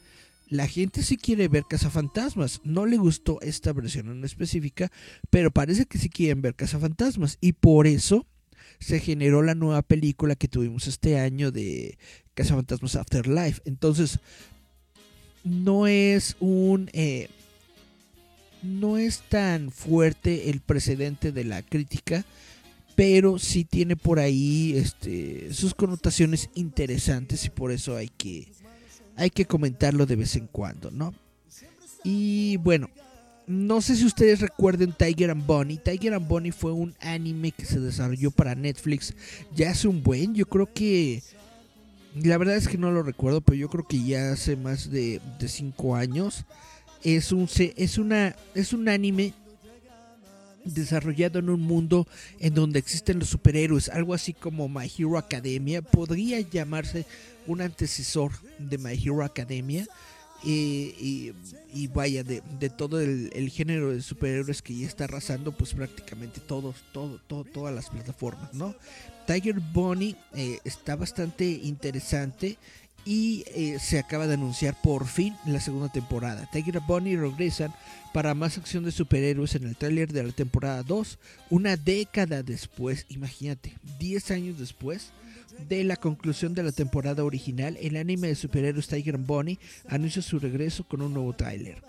[0.49, 2.61] la gente sí quiere ver Cazafantasmas.
[2.63, 4.91] No le gustó esta versión en específica,
[5.29, 7.37] pero parece que sí quieren ver Cazafantasmas.
[7.41, 8.27] Y por eso
[8.79, 11.97] se generó la nueva película que tuvimos este año de
[12.33, 13.61] Cazafantasmas Afterlife.
[13.65, 14.19] Entonces,
[15.43, 16.89] no es un...
[16.93, 17.29] Eh,
[18.63, 22.25] no es tan fuerte el precedente de la crítica,
[22.95, 28.51] pero sí tiene por ahí este, sus connotaciones interesantes y por eso hay que,
[29.15, 31.13] hay que comentarlo de vez en cuando, ¿no?
[32.03, 32.89] Y bueno,
[33.47, 35.77] no sé si ustedes recuerden Tiger and Bunny.
[35.77, 39.13] Tiger and Bunny fue un anime que se desarrolló para Netflix
[39.55, 41.23] ya hace un buen, yo creo que
[42.15, 45.21] la verdad es que no lo recuerdo, pero yo creo que ya hace más de
[45.45, 46.45] 5 años.
[47.03, 49.33] Es un, es, una, es un anime
[50.63, 52.07] desarrollado en un mundo
[52.39, 57.05] en donde existen los superhéroes, algo así como My Hero Academia, podría llamarse
[57.47, 59.87] un antecesor de My Hero Academia.
[60.43, 61.33] y,
[61.93, 67.19] vaya, de, todo el, género de superhéroes que ya está arrasando, pues prácticamente todos, todo,
[67.27, 68.75] todo, todas las plataformas, ¿no?
[69.31, 72.57] Tiger Bunny eh, está bastante interesante
[73.05, 76.49] y eh, se acaba de anunciar por fin la segunda temporada.
[76.51, 77.73] Tiger Bunny regresan
[78.13, 81.17] para más acción de superhéroes en el tráiler de la temporada 2,
[81.49, 85.11] una década después, imagínate, 10 años después
[85.69, 90.39] de la conclusión de la temporada original, el anime de superhéroes Tiger Bunny anuncia su
[90.39, 91.81] regreso con un nuevo tráiler.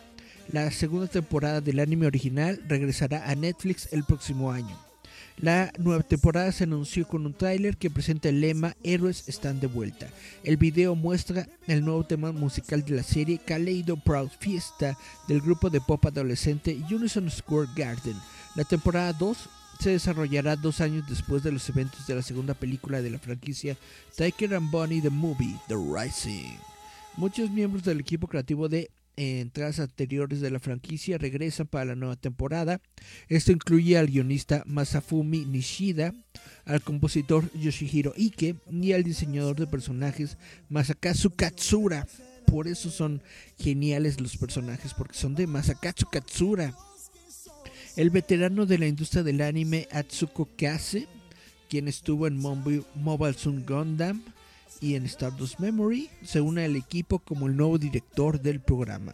[0.52, 4.91] La segunda temporada del anime original regresará a Netflix el próximo año.
[5.38, 9.66] La nueva temporada se anunció con un tráiler que presenta el lema Héroes están de
[9.66, 10.08] vuelta.
[10.44, 14.96] El video muestra el nuevo tema musical de la serie Kaleido Proud Fiesta
[15.28, 18.16] del grupo de pop adolescente Unison Square Garden.
[18.54, 19.48] La temporada 2
[19.80, 23.76] se desarrollará dos años después de los eventos de la segunda película de la franquicia
[24.16, 26.56] Tiger and Bunny The Movie The Rising.
[27.16, 32.16] Muchos miembros del equipo creativo de entradas anteriores de la franquicia regresan para la nueva
[32.16, 32.80] temporada.
[33.28, 36.14] Esto incluye al guionista Masafumi Nishida,
[36.64, 42.06] al compositor Yoshihiro Ike y al diseñador de personajes Masakazu Katsura.
[42.46, 43.22] Por eso son
[43.58, 46.74] geniales los personajes, porque son de Masakazu Katsura.
[47.96, 51.06] El veterano de la industria del anime Atsuko Kase,
[51.68, 54.22] quien estuvo en Mobile Suit Gundam,
[54.82, 59.12] y en Stardust Memory se une al equipo como el nuevo director del programa.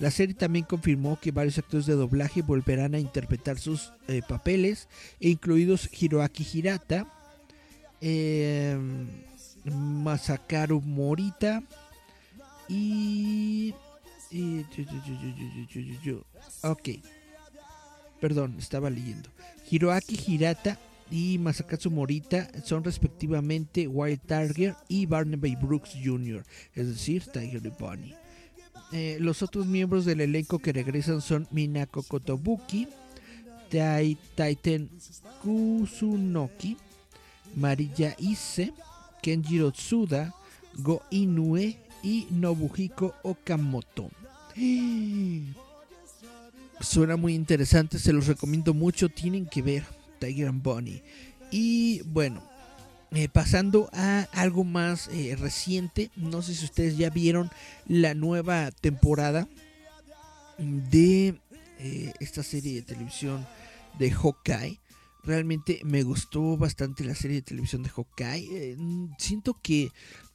[0.00, 4.88] La serie también confirmó que varios actores de doblaje volverán a interpretar sus eh, papeles,
[5.20, 7.06] incluidos Hiroaki Hirata,
[8.00, 9.06] em,
[9.64, 11.62] Masakaru Morita
[12.68, 13.72] y...
[16.62, 16.88] Ok,
[18.20, 19.30] perdón, estaba leyendo.
[19.70, 20.78] Hiroaki Hirata
[21.10, 27.70] y Masakatsu Morita son respectivamente Wild Tiger y Barnaby Brooks Jr., es decir, Tiger y
[27.70, 28.14] Bunny.
[28.92, 32.88] Eh, los otros miembros del elenco que regresan son Minako Kotobuki,
[33.70, 34.88] Tai Taiten
[35.42, 36.76] Kusunoki,
[37.56, 38.72] Mariya Ise,
[39.22, 40.34] Kenjiro Tsuda,
[40.78, 44.10] Go Inoue y Nobuhiko Okamoto.
[46.80, 51.02] Suena muy interesante, se los recomiendo mucho, tienen que ver Tiger and Bunny.
[51.50, 52.42] Y bueno,
[53.12, 57.50] eh, pasando a algo más eh, reciente, no sé si ustedes ya vieron
[57.86, 59.48] la nueva temporada
[60.58, 61.40] de
[61.78, 63.46] eh, esta serie de televisión
[63.98, 64.80] de Hawkeye.
[65.22, 68.76] Realmente me gustó bastante la serie de televisión de Hawkeye.
[69.18, 69.92] siento que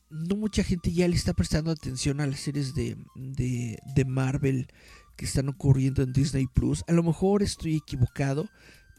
[0.10, 4.68] no mucha gente ya le está prestando atención a las series de, de Marvel
[5.16, 6.84] que están ocurriendo en Disney Plus.
[6.88, 8.50] A lo mejor estoy equivocado,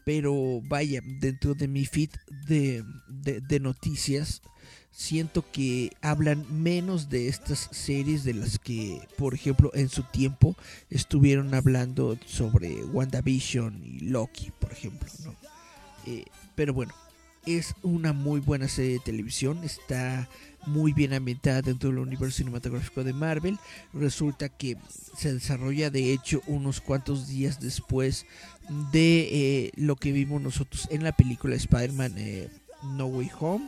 [0.05, 2.09] pero vaya, dentro de mi feed
[2.47, 4.41] de, de, noticias,
[4.91, 10.55] siento que hablan menos de estas series de las que, por ejemplo, en su tiempo
[10.89, 15.09] estuvieron hablando sobre WandaVision y Loki, por ejemplo.
[15.23, 15.35] ¿no?
[16.05, 16.93] Eh, pero bueno,
[17.45, 20.29] es una muy buena serie de televisión, está
[20.65, 23.59] muy bien ambientada dentro del universo cinematográfico de Marvel.
[23.93, 24.77] Resulta que
[25.17, 28.25] se desarrolla de hecho unos cuantos días después
[28.91, 32.49] de eh, lo que vimos nosotros en la película Spider-Man eh,
[32.95, 33.67] No Way Home.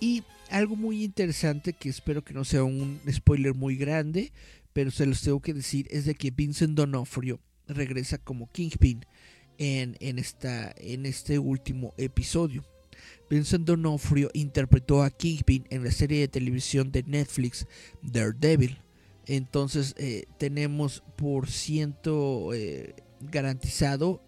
[0.00, 4.32] Y algo muy interesante que espero que no sea un spoiler muy grande,
[4.72, 9.04] pero se los tengo que decir, es de que Vincent Donofrio regresa como Kingpin
[9.58, 12.64] en, en, esta, en este último episodio.
[13.30, 17.66] Vincent D'Onofrio interpretó a Kingpin en la serie de televisión de Netflix
[18.02, 18.78] Daredevil.
[19.26, 24.20] Entonces eh, tenemos por ciento eh, garantizado,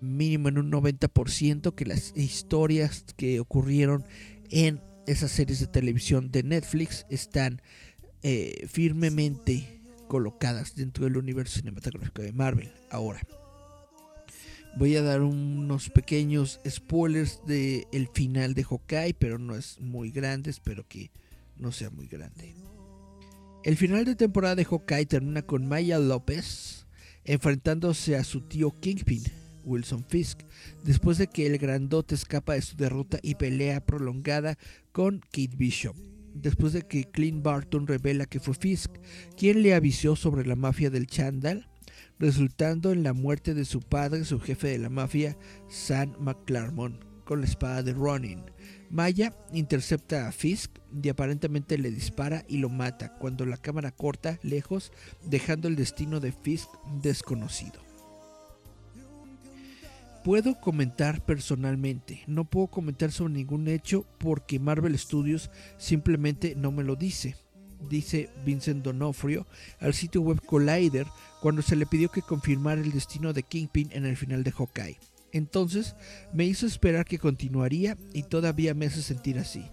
[0.00, 4.04] mínimo en un 90%, que las historias que ocurrieron
[4.50, 7.62] en esas series de televisión de Netflix están
[8.24, 12.72] eh, firmemente colocadas dentro del universo cinematográfico de Marvel.
[12.90, 13.20] Ahora,
[14.76, 20.10] Voy a dar unos pequeños spoilers del el final de Hawkeye, pero no es muy
[20.10, 21.10] grande, espero que
[21.56, 22.54] no sea muy grande.
[23.64, 26.86] El final de temporada de Hawkeye termina con Maya López
[27.24, 29.22] enfrentándose a su tío Kingpin,
[29.64, 30.40] Wilson Fisk,
[30.84, 34.58] después de que el grandote escapa de su derrota y pelea prolongada
[34.92, 35.96] con Kate Bishop.
[36.34, 38.90] Después de que Clint Barton revela que fue Fisk
[39.38, 41.66] quien le avisó sobre la mafia del Chandal
[42.18, 45.36] resultando en la muerte de su padre, su jefe de la mafia,
[45.68, 48.42] Sam McClarmont, con la espada de Ronin.
[48.88, 50.70] Maya intercepta a Fisk
[51.02, 54.92] y aparentemente le dispara y lo mata cuando la cámara corta lejos,
[55.24, 56.68] dejando el destino de Fisk
[57.02, 57.84] desconocido.
[60.24, 66.82] Puedo comentar personalmente, no puedo comentar sobre ningún hecho porque Marvel Studios simplemente no me
[66.82, 67.36] lo dice
[67.88, 69.46] dice Vincent Donofrio
[69.80, 71.06] al sitio web Collider
[71.46, 74.98] cuando se le pidió que confirmara el destino de Kingpin en el final de Hawkeye.
[75.30, 75.94] Entonces
[76.34, 79.64] me hizo esperar que continuaría y todavía me hace sentir así.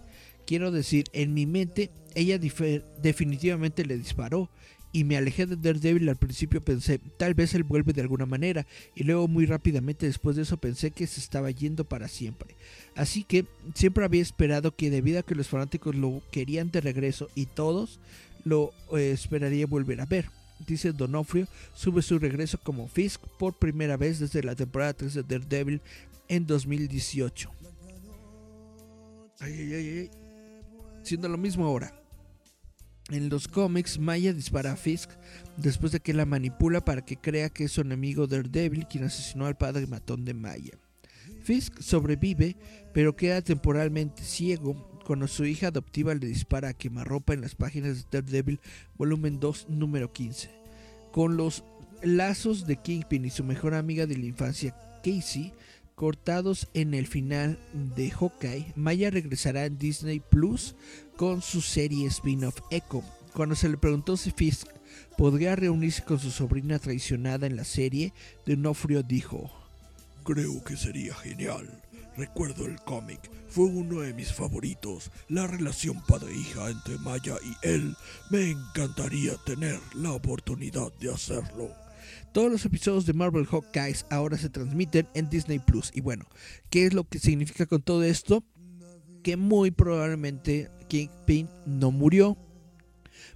[0.46, 4.50] Quiero decir, en mi mente ella definitivamente le disparó
[4.92, 8.68] y me alejé de Daredevil al principio pensé, tal vez él vuelve de alguna manera,
[8.94, 12.54] y luego muy rápidamente después de eso pensé que se estaba yendo para siempre.
[12.94, 17.30] Así que siempre había esperado que debido a que los fanáticos lo querían de regreso
[17.34, 17.98] y todos
[18.44, 20.30] lo eh, esperaría volver a ver.
[20.66, 25.22] Dice Donofrio, sube su regreso como Fisk por primera vez desde la temporada 3 de
[25.22, 25.82] Daredevil
[26.28, 27.50] en 2018.
[29.40, 30.10] Ay, ay, ay, ay.
[31.02, 32.00] Siendo lo mismo ahora.
[33.10, 35.10] En los cómics, Maya dispara a Fisk
[35.58, 39.44] después de que la manipula para que crea que es su enemigo Daredevil quien asesinó
[39.44, 40.78] al padre matón de Maya.
[41.42, 42.56] Fisk sobrevive,
[42.94, 48.10] pero queda temporalmente ciego cuando su hija adoptiva le dispara a quemarropa en las páginas
[48.10, 48.60] de Daredevil
[48.96, 50.50] volumen 2 número 15.
[51.12, 51.62] Con los
[52.02, 55.52] lazos de Kingpin y su mejor amiga de la infancia, Casey,
[55.94, 57.58] cortados en el final
[57.94, 60.74] de Hawkeye, Maya regresará en Disney Plus
[61.16, 63.02] con su serie spin-off Echo.
[63.32, 64.68] Cuando se le preguntó si Fisk
[65.16, 68.12] podría reunirse con su sobrina traicionada en la serie,
[68.46, 69.50] Donofrio dijo:
[70.24, 71.83] Creo que sería genial.
[72.16, 75.10] Recuerdo el cómic, fue uno de mis favoritos.
[75.28, 77.96] La relación padre-hija entre Maya y él,
[78.30, 81.70] me encantaría tener la oportunidad de hacerlo.
[82.32, 85.90] Todos los episodios de Marvel Hawkeyes ahora se transmiten en Disney Plus.
[85.94, 86.26] Y bueno,
[86.70, 88.44] ¿qué es lo que significa con todo esto?
[89.22, 92.36] Que muy probablemente Kingpin no murió.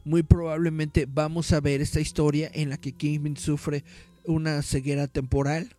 [0.04, 3.84] Muy probablemente vamos a ver esta historia en la que Kingpin sufre
[4.24, 5.74] una ceguera temporal.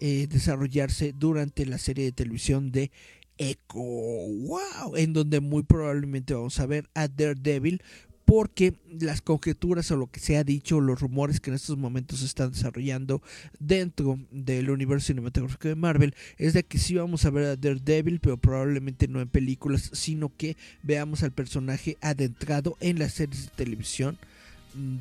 [0.00, 2.90] Eh, desarrollarse durante la serie de televisión de
[3.36, 3.78] Echo.
[3.78, 4.96] ¡Wow!
[4.96, 7.82] En donde muy probablemente vamos a ver a Daredevil
[8.28, 12.18] porque las conjeturas o lo que se ha dicho, los rumores que en estos momentos
[12.18, 13.22] se están desarrollando
[13.58, 18.20] dentro del universo cinematográfico de Marvel, es de que sí vamos a ver a Daredevil,
[18.20, 23.52] pero probablemente no en películas, sino que veamos al personaje adentrado en las series de
[23.56, 24.18] televisión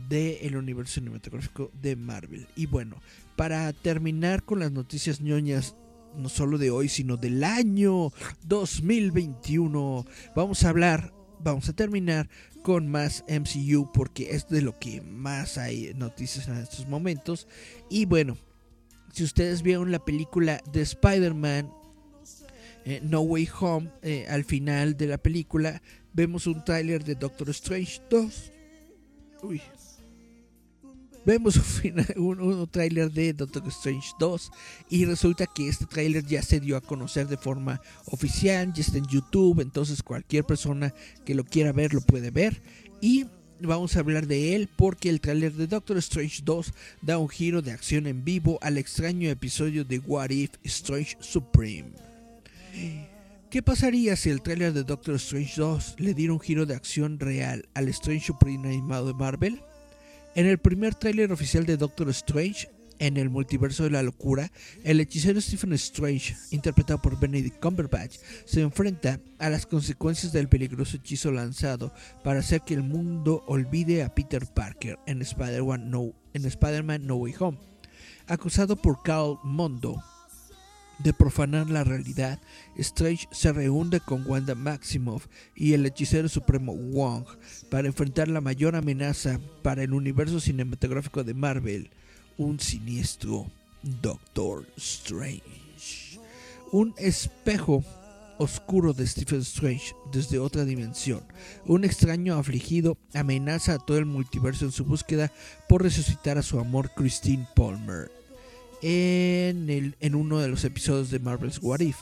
[0.10, 2.48] del universo cinematográfico de Marvel.
[2.56, 2.98] Y bueno,
[3.36, 5.76] para terminar con las noticias ñoñas
[6.16, 8.12] no solo de hoy, sino del año
[8.46, 10.06] 2021.
[10.36, 12.30] Vamos a hablar, vamos a terminar
[12.64, 17.48] con más MCU porque es de lo que más hay noticias en estos momentos.
[17.90, 18.38] Y bueno,
[19.14, 21.72] si ustedes vieron la película de Spider-Man
[22.86, 25.82] eh, No Way Home, eh, al final de la película
[26.14, 28.52] vemos un tráiler de Doctor Strange 2.
[31.26, 31.60] Vemos
[32.16, 34.52] un, un, tráiler de Doctor Strange 2
[34.90, 38.98] y resulta que este tráiler ya se dio a conocer de forma oficial, ya está
[38.98, 40.94] en YouTube, entonces cualquier persona
[41.26, 42.62] que lo quiera ver lo puede ver
[43.02, 43.26] y
[43.60, 47.62] vamos a hablar de él porque el tráiler de Doctor Strange 2 da un giro
[47.62, 51.90] de acción en vivo al extraño episodio de What If Strange Supreme.
[53.50, 57.18] ¿Qué pasaría si el tráiler de Doctor Strange 2 le diera un giro de acción
[57.18, 59.62] real al Strange Supreme animado de Marvel?
[60.36, 62.70] En el primer tráiler oficial de Doctor Strange,
[63.00, 64.52] en el multiverso de la locura,
[64.84, 70.98] el hechicero Stephen Strange, interpretado por Benedict Cumberbatch, se enfrenta a las consecuencias del peligroso
[70.98, 71.94] hechizo lanzado
[72.26, 77.36] para hacer que el mundo olvide a Peter Parker en Spider-Man No, Spider no Way
[77.40, 77.60] Home.
[78.28, 80.04] Acusado por Carl Mondo
[81.00, 82.40] de profanar la realidad,
[82.76, 87.26] Strange se reúne con Wanda Maximoff y el hechicero supremo Wong
[87.70, 91.90] para enfrentar la mayor amenaza para el universo cinematográfico de Marvel,
[92.38, 93.48] un siniestro
[94.02, 96.20] Doctor Strange.
[96.72, 97.84] Un espejo
[98.40, 101.24] oscuro de Stephen Strange desde otra dimensión.
[101.66, 105.32] Un extraño afligido amenaza a todo el multiverso en su búsqueda
[105.68, 108.17] por resucitar a su amor Christine Palmer
[108.82, 111.98] en, uno de los episodios de Marvel's What If.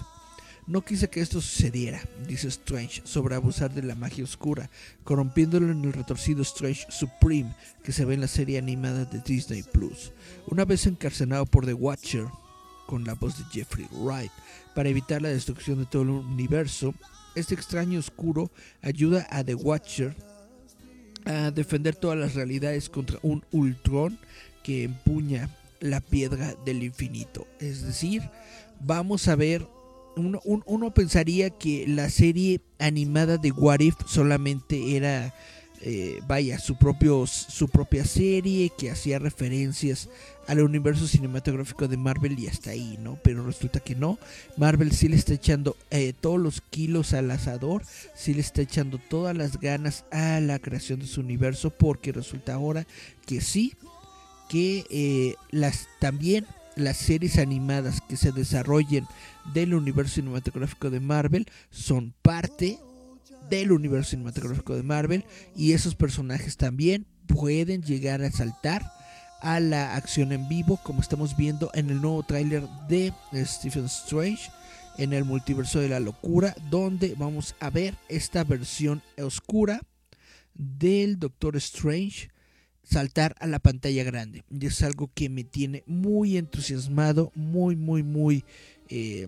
[0.67, 4.69] No quise que esto sucediera, dice Strange, sobre abusar de la magia oscura,
[5.03, 9.61] corrompiéndolo en el retorcido Strange Supreme que se ve en la serie animada de Disney
[9.61, 10.11] Plus.
[10.47, 12.25] Una vez encarcelado por The Watcher,
[12.87, 14.31] con la voz de Jeffrey Wright,
[14.73, 16.95] para evitar la destrucción de todo el universo,
[17.35, 18.49] este extraño oscuro
[18.81, 20.15] ayuda a The Watcher
[21.25, 24.17] a defender todas las realidades contra un Ultron
[24.63, 25.49] que empuña
[25.85, 27.47] la piedra del infinito.
[27.59, 28.29] Es decir,
[28.79, 29.67] vamos a ver,
[30.15, 35.33] uno, uno pensaría que la serie animada de What If solamente era,
[35.81, 40.09] eh, vaya, su, propio, su propia serie que hacía referencias
[40.47, 43.19] al universo cinematográfico de Marvel y hasta ahí, ¿no?
[43.23, 44.19] Pero resulta que no.
[44.57, 47.83] Marvel sí le está echando eh, todos los kilos al asador,
[48.15, 52.53] sí le está echando todas las ganas a la creación de su universo porque resulta
[52.53, 52.85] ahora
[53.25, 53.73] que sí,
[54.49, 59.07] que eh, las también las series animadas que se desarrollen
[59.53, 62.79] del universo cinematográfico de Marvel son parte
[63.49, 65.25] del universo cinematográfico de Marvel
[65.55, 68.91] y esos personajes también pueden llegar a saltar
[69.41, 73.13] a la acción en vivo como estamos viendo en el nuevo tráiler de
[73.45, 74.49] Stephen Strange
[74.97, 79.81] en el multiverso de la locura donde vamos a ver esta versión oscura
[80.53, 82.29] del Doctor Strange
[82.85, 84.43] saltar a la pantalla grande.
[84.49, 88.45] Y es algo que me tiene muy entusiasmado, muy, muy, muy
[88.89, 89.27] eh,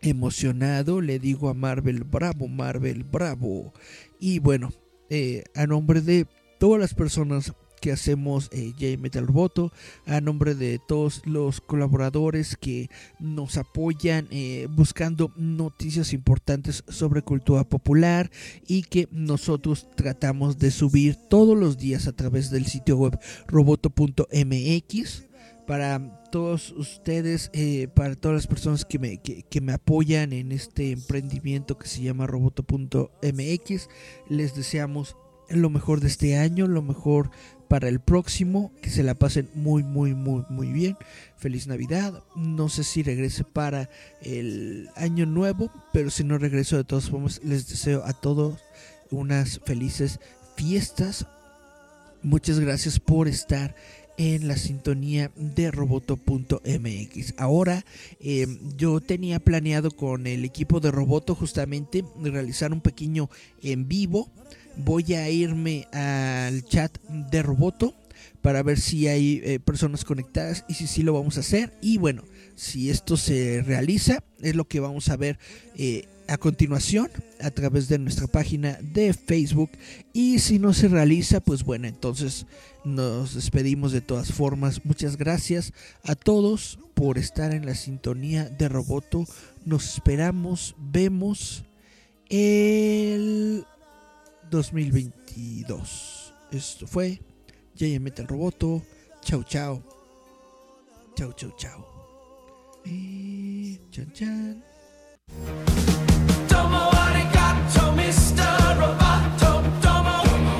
[0.00, 1.00] emocionado.
[1.00, 3.72] Le digo a Marvel, bravo, Marvel, bravo.
[4.18, 4.72] Y bueno,
[5.10, 6.26] eh, a nombre de
[6.58, 9.72] todas las personas que hacemos eh, J-Metal Roboto,
[10.06, 17.64] a nombre de todos los colaboradores que nos apoyan eh, buscando noticias importantes sobre cultura
[17.64, 18.30] popular
[18.66, 25.24] y que nosotros tratamos de subir todos los días a través del sitio web roboto.mx
[25.66, 30.92] para todos ustedes, eh, para todas las personas que me, que me apoyan en este
[30.92, 33.88] emprendimiento que se llama roboto.mx,
[34.30, 35.16] les deseamos
[35.50, 37.30] lo mejor de este año, lo mejor
[37.68, 40.96] para el próximo, que se la pasen muy, muy, muy, muy bien.
[41.36, 42.22] Feliz Navidad.
[42.34, 43.90] No sé si regrese para
[44.22, 48.58] el año nuevo, pero si no regreso de todas formas, les deseo a todos
[49.10, 50.18] unas felices
[50.56, 51.26] fiestas.
[52.22, 53.74] Muchas gracias por estar
[54.18, 57.34] en la sintonía de roboto.mx.
[57.36, 57.84] Ahora
[58.20, 63.30] em, yo tenía planeado con el equipo de Roboto justamente realizar un pequeño
[63.62, 64.28] en vivo
[64.78, 67.94] voy a irme al chat de Roboto
[68.40, 71.72] para ver si hay eh, personas conectadas y si sí lo vamos a hacer.
[71.82, 72.22] Y bueno,
[72.54, 75.38] si esto se realiza, es lo que vamos a ver
[75.76, 77.10] eh, a continuación
[77.40, 79.70] a través de nuestra página de Facebook.
[80.12, 82.46] Y si no se realiza, pues bueno, entonces
[82.84, 84.84] nos despedimos de todas formas.
[84.84, 85.72] Muchas gracias
[86.04, 89.24] a todos por estar en la sintonía de Roboto.
[89.64, 91.64] Nos esperamos, vemos
[92.28, 93.64] el
[94.50, 96.34] 2022.
[96.50, 97.20] Esto fue
[97.78, 98.82] J Metal Roboto.
[99.22, 99.82] Chau, chau.
[101.14, 101.84] Chau, chau, chau.
[102.84, 104.64] Y chan, chan.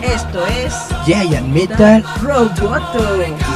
[0.03, 0.74] Esto es
[1.07, 3.47] Giant Metal Roboto.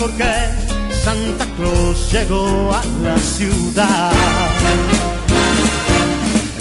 [0.00, 0.34] Ya sabes por qué.
[1.04, 4.12] Santa Claus llegó a la ciudad.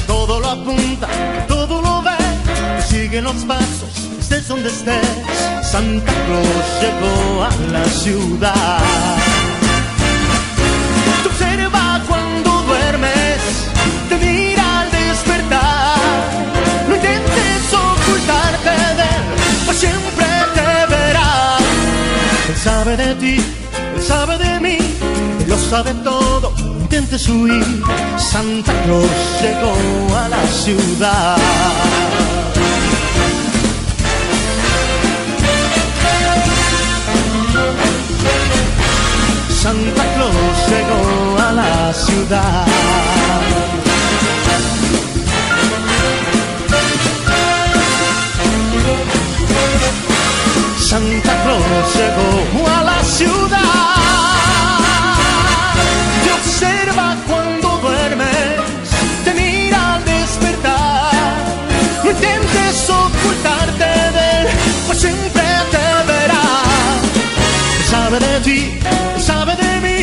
[0.08, 1.08] Todo lo apunta,
[1.48, 2.18] todo lo ve,
[2.88, 5.06] sigue los pasos, estés donde estés.
[5.62, 8.80] Santa Claus llegó a la ciudad.
[11.24, 13.42] Te observa cuando duermes,
[14.10, 15.98] te mira al despertar.
[16.88, 20.09] No intentes ocultarte de él,
[22.90, 23.36] sabe de ti,
[23.96, 24.78] él sabe de mí,
[25.42, 26.52] él lo sabe todo.
[26.58, 27.84] No intentes huir,
[28.18, 29.06] Santa Claus
[29.42, 31.38] llegó a la ciudad.
[39.62, 42.66] Santa Claus llegó a la ciudad.
[50.90, 52.69] Santa Claus llegó
[53.20, 53.60] ciudad.
[56.24, 58.86] Te observa cuando duermes,
[59.26, 61.12] te mira al despertar.
[62.04, 64.48] No intentes ocultarte de él,
[64.88, 66.46] pues siempre te verá.
[67.94, 68.60] Sabe de ti,
[69.30, 70.00] sabe de mí,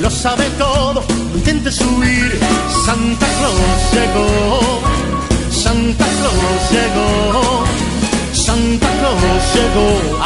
[0.00, 0.98] lo sabe todo.
[1.30, 2.30] No intentes huir.
[2.86, 4.28] Santa Claus llegó,
[5.64, 7.64] Santa Claus llegó.
[8.46, 10.24] Santa Claus llegó